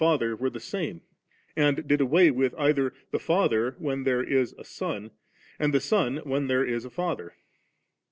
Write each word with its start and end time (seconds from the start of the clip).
4 0.01 0.07
Father 0.13 0.35
were 0.35 0.49
the 0.49 0.57
sam^ 0.57 1.01
and 1.55 1.87
did 1.87 2.01
away 2.01 2.31
with 2.31 2.55
either, 2.57 2.91
the 3.11 3.19
Father 3.19 3.75
when 3.77 4.03
there 4.03 4.23
is 4.23 4.51
a 4.57 4.63
Son, 4.63 5.11
and 5.59 5.75
the 5.75 5.79
Son 5.79 6.17
when 6.23 6.47
there 6.47 6.65
is 6.65 6.85
a 6.85 6.89
Father. 6.89 7.35